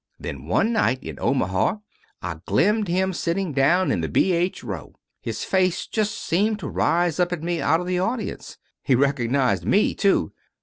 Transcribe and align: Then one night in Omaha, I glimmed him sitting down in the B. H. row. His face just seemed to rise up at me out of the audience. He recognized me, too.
Then 0.19 0.47
one 0.47 0.73
night 0.73 1.03
in 1.03 1.19
Omaha, 1.19 1.75
I 2.23 2.39
glimmed 2.47 2.87
him 2.87 3.13
sitting 3.13 3.53
down 3.53 3.91
in 3.91 4.01
the 4.01 4.09
B. 4.09 4.31
H. 4.33 4.63
row. 4.63 4.95
His 5.21 5.43
face 5.43 5.85
just 5.85 6.17
seemed 6.17 6.57
to 6.57 6.67
rise 6.67 7.19
up 7.19 7.31
at 7.31 7.43
me 7.43 7.61
out 7.61 7.79
of 7.79 7.85
the 7.85 7.99
audience. 7.99 8.57
He 8.81 8.95
recognized 8.95 9.63
me, 9.63 9.93
too. 9.93 10.33